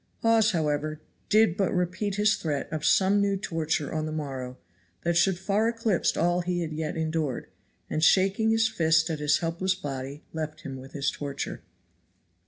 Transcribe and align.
Hawes 0.23 0.49
however 0.49 0.99
did 1.29 1.55
but 1.55 1.71
repeat 1.75 2.15
his 2.15 2.33
threat 2.35 2.67
of 2.73 2.83
some 2.83 3.21
new 3.21 3.37
torture 3.37 3.93
on 3.93 4.07
the 4.07 4.11
morrow 4.11 4.57
that 5.03 5.15
should 5.15 5.37
far 5.37 5.67
eclipse 5.69 6.17
all 6.17 6.41
he 6.41 6.61
had 6.61 6.73
yet 6.73 6.97
endured; 6.97 7.51
and 7.87 8.03
shaking 8.03 8.49
his 8.49 8.67
fist 8.67 9.11
at 9.11 9.19
his 9.19 9.37
helpless 9.37 9.75
body 9.75 10.23
left 10.33 10.61
him 10.61 10.77
with 10.77 10.93
his 10.93 11.11
torture. 11.11 11.61